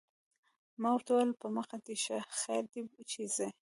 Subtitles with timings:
[0.81, 3.47] ما ورته وویل: په مخه دې ښه، خیر دی چې ځې.